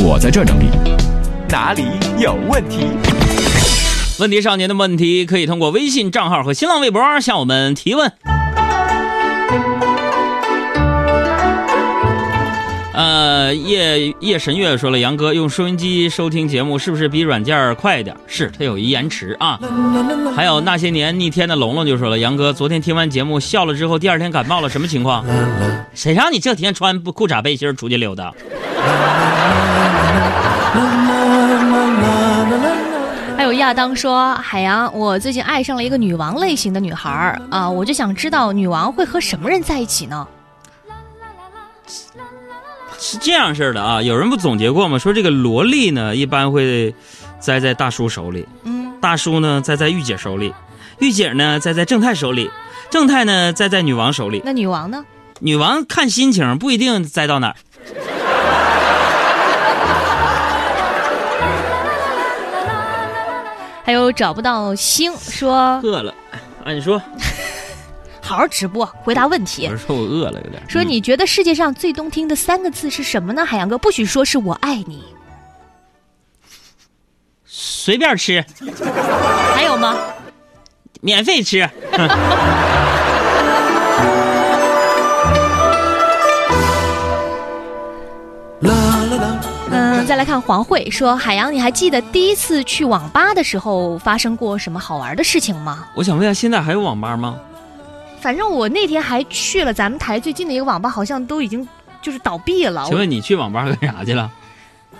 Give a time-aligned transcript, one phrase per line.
[0.00, 0.70] 我在这整理。
[1.48, 1.84] 哪里
[2.18, 2.86] 有问题？
[4.20, 8.12] 问题少年的问题可以通过微信账号和新浪微博向我们提问。
[12.92, 18.16] 呃，夜夜神月说了，杨哥用收音机收听节目是不是比软件快一点？
[18.26, 19.58] 是，它有一延迟啊。
[20.34, 25.24] 还有那些年逆天的龙龙就说了，杨哥昨天听完节目笑了之后，第二天感冒了，什么情况？
[25.94, 28.32] 谁让你这天穿裤衩背心出去溜达？
[33.36, 40.26] 还有亚当说：“海洋，我最近爱上了一个女王类型的女孩儿啊，我就想知道女王会和什么人在一起呢？
[42.98, 44.98] 是这样式儿的啊，有人不总结过吗？
[44.98, 46.94] 说这个萝莉呢，一般会
[47.38, 50.52] 栽在大叔手里，嗯，大叔呢栽在御姐手里，
[50.98, 52.50] 御姐呢栽在正太手里，
[52.90, 54.42] 正太呢栽在女王手里。
[54.44, 55.04] 那女王呢？
[55.38, 57.54] 女王看心情，不一定栽到哪儿。
[63.88, 66.14] 还有找不到星说饿了，
[66.62, 67.00] 啊，你说，
[68.20, 69.70] 好好直播，回答问题我。
[69.70, 70.62] 是说我饿了有点。
[70.68, 73.46] 说你觉得世界上最动听的三个字是什么呢？
[73.46, 75.02] 海洋哥不许说是我爱你，
[77.46, 78.44] 随便吃，
[79.54, 79.96] 还有吗？
[81.00, 81.66] 免费吃。
[90.08, 95.86] 再来看黄慧说，海洋，你还记得第一次去网吧的时候发生过什么好玩的事情吗？
[95.94, 97.36] 我想问一下，现在还有网吧吗？
[98.18, 101.68] 反正我那天还去了咱们台最近的一个网吧，好像都已经
[102.00, 102.86] 就是倒闭了。
[102.86, 104.30] 请问你去网吧干啥去了？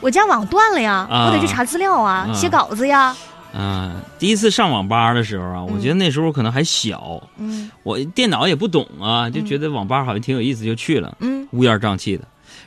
[0.00, 3.12] 我家网断了呀，啊我得去查资料啊，啊写稿子呀。
[3.54, 12.22] 嗯、第一次上网吧的时候啊，我觉得那时候可能还小，嗯我电脑也不懂啊，就觉得网吧好像挺有意思，就去了，嗯乌烟瘴气的。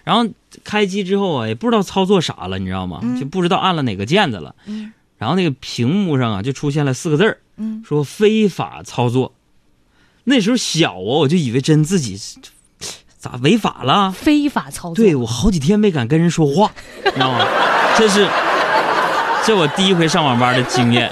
[0.06, 0.26] 然后
[0.64, 3.00] 开机之后啊，也不知道操作啥了，你知道吗？
[3.04, 4.56] 嗯就不知道按了哪个键子了。
[4.68, 9.34] 嗯然后那个屏幕上啊，就出现了四个字儿，嗯，说非法操作。
[10.26, 12.18] 那时候小啊，我就以为真自己
[13.18, 14.12] 咋违法了。
[14.12, 14.96] 非法操作。
[14.96, 16.72] 对我好几天没敢跟人说话，
[17.04, 17.46] 你知道吗？
[17.98, 18.28] 这是
[19.46, 21.12] 这我第一回上网吧的经验。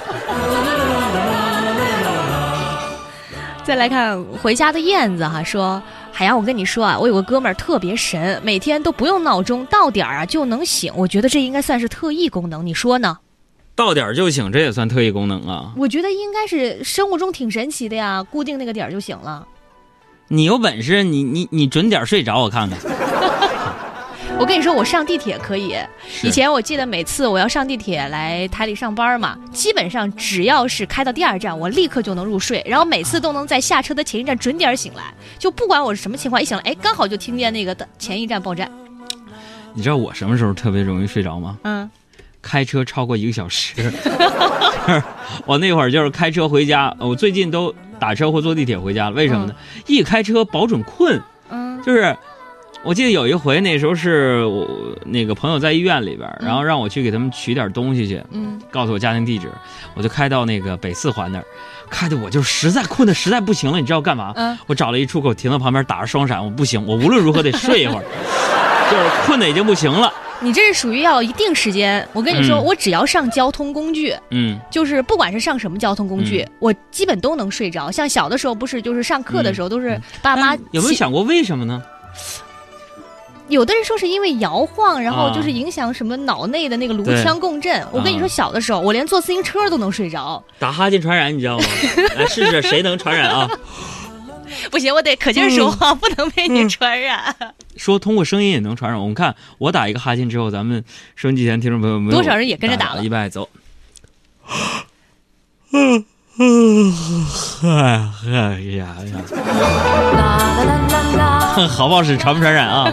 [3.64, 5.82] 再来看回家的燕子哈，说
[6.16, 10.92] 海洋，我跟你说啊，我有个哥们儿特别神，每天都不用闹钟，到点儿啊就能醒。
[10.94, 13.18] 我觉得这应该算是特异功能，你说呢？
[13.74, 15.72] 到点儿就醒，这也算特异功能啊！
[15.76, 19.44] 我觉得应该是生物钟挺神奇的呀，固定那个点儿就醒了。
[20.28, 22.78] 你有本事，你你你准点睡着，我看看。
[24.38, 25.76] 我跟你说，我上地铁可以。
[26.22, 35.02] 以前我记得每次我要上地铁来台里上班嘛，基本上只要是开到第二站，我立刻就能入睡，然后每次都能在下车的前一站准点醒来，
[35.38, 38.70] 就不管我是什么情况，一醒来，哎，刚好就听见那个的前一站报站。
[39.72, 41.56] 你知道我什么时候特别容易睡着吗？
[41.62, 41.88] 嗯，
[42.42, 43.74] 开车超过一个小时，
[45.46, 49.16] 我那会儿就是开车回家，我最近都打车或坐地铁回家了。
[49.16, 49.54] 为什么呢？
[49.86, 51.20] 一开车保准困，
[51.50, 52.16] 嗯就是
[52.84, 54.68] 我记得有一回，那时候是我
[55.06, 59.48] 那个朋友在医院里边，嗯然后让我去给他们取点东西去，嗯告诉我家庭地址，
[59.94, 61.44] 我就开到那个北四环那儿，
[61.88, 64.32] 开的我就实在困的实在不行了，你知道干嘛？
[64.36, 68.04] 嗯，我找了一出口停到旁边，打着双闪，我不行，我无论如何得睡一会儿，
[68.90, 70.12] 就是困的已经不行了。
[70.40, 72.06] 你这是属于要一定时间。
[72.12, 77.90] 我跟你说，嗯我只要上交通工具，嗯就是不管是上什么交通工具，我基本都能睡着。
[77.90, 81.82] 像小的时候，不是就是上课的时候，都是爸妈哎有没有想过为什么呢？
[83.48, 87.86] 有的人说是因为摇晃，然后啊就是影响什么脑内的那个颅腔共振。
[87.92, 91.64] 我跟你说，啊小的时候我连坐自行车都能睡着，打哈欠传染，你知道吗？
[92.16, 93.48] 来试试谁能传染啊？
[94.70, 97.34] 不行，我得可劲儿说话，不能被嗯你传染。
[97.76, 99.00] 说通过声音也能传染。
[99.00, 100.84] 我们看我打一个哈欠之后，咱们
[101.16, 103.48] 收音机前听众朋友们多少人也跟着打了预备走。
[105.66, 106.04] 嗯
[107.64, 108.96] 哎呀呀！
[111.68, 112.16] 好不好使？
[112.18, 112.92] 传不传染啊？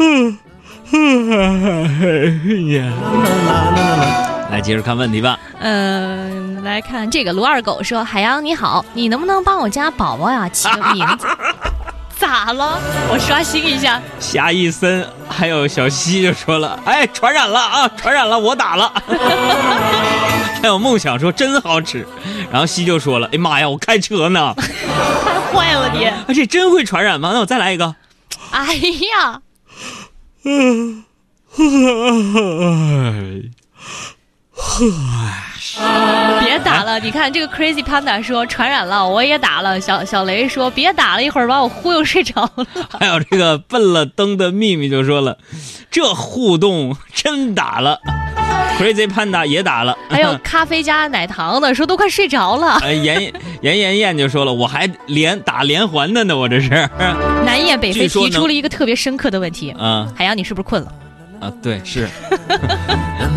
[4.50, 5.38] 来，接着看问题吧。
[5.60, 11.26] 嗯、来看这个卢二狗说：“海洋你好，你能不能帮我家宝宝呀起个名字？
[12.18, 12.78] 咋了？
[13.10, 14.00] 我刷新一下。
[14.18, 18.92] 夏一森还有小西就说了：“哎，传染了啊，传染了，我打了。
[20.60, 22.06] ”还有梦想说真好吃，
[22.50, 26.10] 然后西就说了：“哎妈呀，我开车呢，太坏了你！
[26.28, 27.30] 而且真会传染吗？
[27.32, 27.94] 那我再来一个。
[28.50, 29.40] 哎呀，
[36.40, 39.80] 别打了，你看这个 Crazy Panda 说传染了，我也打了。
[39.80, 42.66] 小小雷说别打了，一会儿把我忽悠睡着了。
[42.98, 45.38] 还有这个笨了灯的秘密就说了，
[45.90, 48.00] 这互动真打了。
[48.78, 49.96] Crazy Panda 也打了。
[50.08, 52.78] 还有咖啡加奶糖的说都快睡着了。
[52.82, 56.68] 呃， 严严严严就说了，我还连打连环的呢，我这是。
[57.44, 59.74] 南雁北飞提出了一个特别深刻的问题。
[59.78, 60.92] 嗯，海洋，你是不是困了？
[61.40, 62.06] 啊，对，是，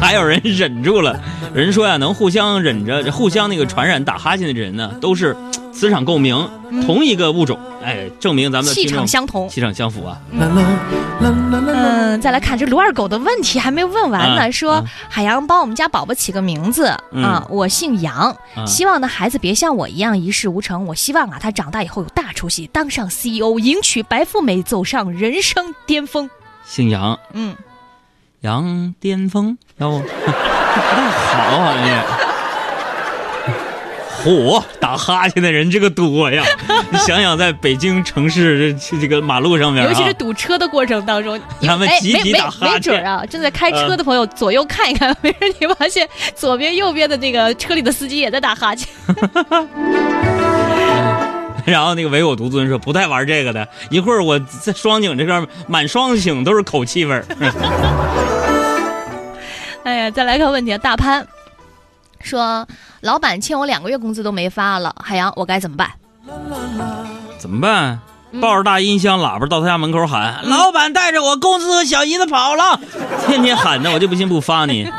[0.02, 1.18] 还有人忍住了。
[1.54, 5.36] 人说呀，能互相忍着、互相那个传染打哈欠的人呢，都是
[5.84, 6.50] 磁场共鸣，
[6.86, 7.60] 同一个物种。
[7.84, 10.18] 哎，证明咱们气场相同，气场相符啊。
[10.32, 16.86] 嗯，再来看这卢二狗的问题还没问完呢，说海洋帮我们家宝宝起个名字
[17.22, 18.34] 啊，我姓杨，
[18.66, 26.30] 希望呢孩子别像我一样一事无成，我希望啊他长大以后有大出息，当上 CEO，迎娶白富美，走上人生巅峰。
[26.64, 27.54] 姓杨，嗯。
[28.40, 31.76] 杨巅峰，要不 不太好啊！
[31.84, 32.23] 你，
[34.24, 36.44] 嚯，打哈欠的人这个多呀！
[36.90, 42.74] 你想想，在北京城市这这个马路上面，尤其是堵车的过程当中，他们集体打哈欠。
[42.74, 48.88] 没准啊，正在开车的朋友左右看一看，没准你发现左边、右边的那个车里的司机也在打哈欠。
[51.66, 57.26] 然后那个唯我独尊说不带玩这个的，一会儿我在双井这边满双井都是口气味儿。
[59.84, 60.78] 哎呀，再来看问题啊！
[60.78, 61.26] 大潘
[62.24, 62.68] 说，
[63.02, 65.92] 老板欠我两个月工资都没发了，海洋我该怎么办？
[67.38, 68.00] 怎么办？
[68.42, 72.80] 抱着大音箱喇叭到他家门口喊：“老板带着我公司和小姨子跑了！”
[73.28, 74.90] 天天喊的，我就不信不发你。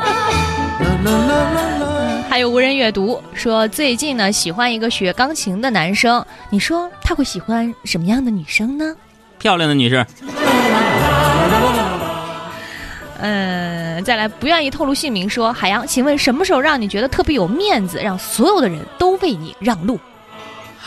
[2.29, 8.95] 还有无人阅读说，最近呢喜欢一个学钢琴的男生，你说他会喜欢什么样的女生呢？
[9.37, 10.05] 漂亮的女生。
[14.05, 19.99] 再来，不愿意透露姓名说，海洋，请问什么时候让你觉得特别有面子，让所有的人都为你让路？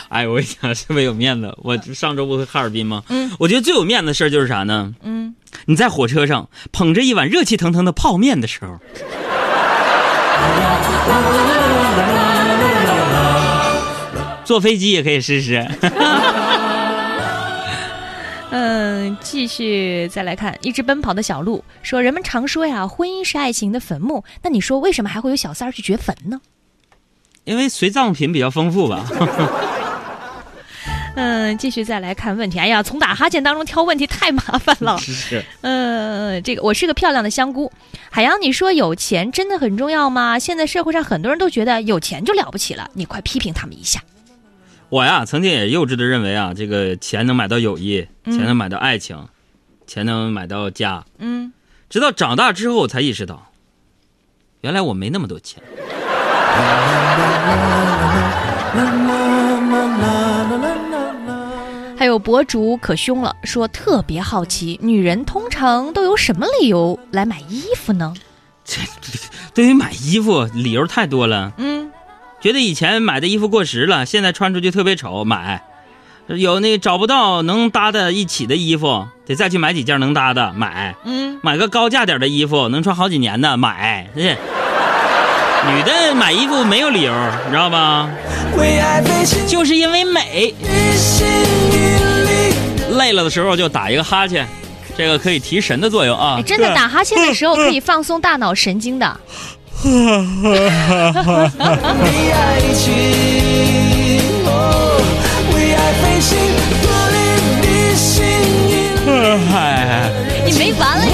[0.07, 1.53] 哎，我想特别有面子。
[1.61, 3.03] 我上周不回哈尔滨吗？
[3.09, 4.93] 嗯，我觉得最有面子的事就是啥呢？
[5.03, 5.35] 嗯，
[5.65, 8.79] 你在火车上捧着一碗热气腾腾的泡面的时候。
[14.45, 15.67] 坐飞机也可以试试。
[18.99, 24.25] 嗯，继续再来看，一只奔跑的小鹿说：“人们常说呀，婚姻是爱情的坟墓。
[24.43, 26.41] 那你说，为什么还会有小三儿去掘坟呢？”
[27.45, 29.05] 因为随葬品比较丰富吧。
[31.15, 32.59] 嗯，继续再来看问题。
[32.59, 34.97] 哎呀，从打哈欠当中挑问题太麻烦了。
[34.97, 35.43] 是。
[35.61, 37.71] 嗯，这个我是个漂亮的香菇。
[38.09, 40.37] 海洋，你说有钱真的很重要吗？
[40.37, 44.01] 现在社会上很多人都觉得有钱就了不起了，你快批评他们一下。
[44.89, 49.27] 我呀，曾经也幼稚的认为啊，这个钱能买到友谊，钱能买到爱情，
[49.85, 51.05] 钱能买到家。
[51.19, 51.53] 嗯。
[51.89, 53.51] 直到长大之后，我才意识到，
[54.61, 55.61] 原来我没那么多钱。
[61.97, 68.13] 还有博主可凶了，说特别好奇，女人通常都有什么理由来买衣服呢？
[68.65, 68.81] 这
[69.53, 71.51] 对于买衣服理由太多了。
[71.57, 71.88] 嗯。
[72.41, 75.59] 觉得以前买的衣服过时了，现在穿出去特别丑，买；
[76.27, 80.95] 有那找不到能搭的一起的衣服，得再去买几件能搭的，买。
[81.03, 84.07] 嗯，买个高价点的衣服，能穿好几年的，买。
[84.15, 87.13] 女的买衣服没有理由，
[87.45, 88.09] 你知道吧？
[89.45, 90.53] 就是因为美。
[92.91, 94.47] 累了的时候就打一个哈欠，
[94.97, 96.41] 这个可以提神的作用啊。
[96.45, 99.19] 真的打哈欠的时候可以放松大脑神经的。
[99.81, 99.89] 为
[102.31, 102.35] 爱
[102.73, 102.91] 情，
[105.53, 106.37] 为爱飞行，
[106.81, 107.15] 脱离
[107.61, 108.07] 地心
[108.67, 108.73] 引
[109.05, 109.07] 力。
[110.45, 111.09] 你没完了你！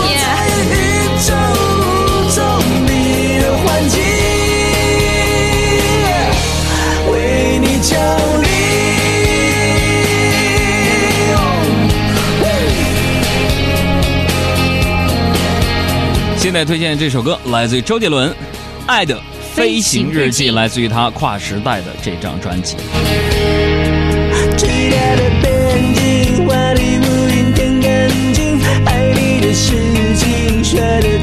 [7.11, 7.13] 为
[7.59, 7.93] 你降
[8.41, 8.45] 临。
[16.37, 18.33] 现在推荐这首歌来自于周杰伦。
[18.87, 19.19] 爱的
[19.53, 22.75] 飞行日记来自于他跨时代的这张专辑。
[24.57, 29.73] 最大的边境，华丽无影天干净，爱你的事
[30.15, 31.14] 情。